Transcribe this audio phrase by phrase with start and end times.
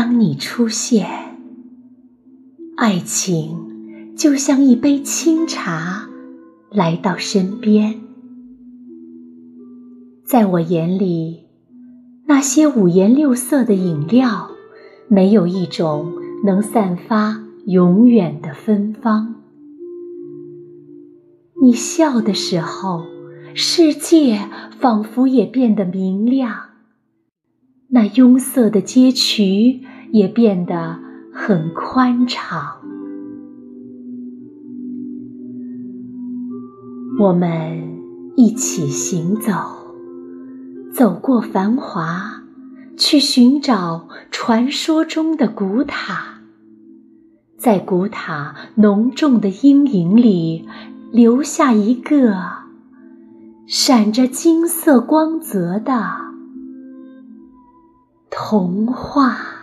[0.00, 1.08] 当你出现，
[2.76, 6.08] 爱情就像一杯清茶
[6.70, 7.98] 来到身边。
[10.24, 11.46] 在我眼里，
[12.28, 14.52] 那些五颜六色的饮料，
[15.08, 16.12] 没有一种
[16.44, 19.34] 能散发永远的芬芳。
[21.60, 23.02] 你笑的时候，
[23.52, 24.38] 世界
[24.78, 26.54] 仿佛也变得明亮。
[27.90, 29.80] 那拥塞的街渠
[30.12, 30.98] 也变得
[31.32, 32.76] 很宽敞。
[37.18, 37.98] 我们
[38.36, 39.52] 一起行走，
[40.92, 42.42] 走过繁华，
[42.98, 46.42] 去寻找传说中的古塔，
[47.56, 50.68] 在古塔浓重的阴影里，
[51.10, 52.36] 留下一个
[53.66, 56.27] 闪着金色光泽的。
[58.40, 59.57] 童话。